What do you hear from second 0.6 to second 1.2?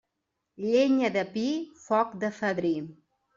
Llenya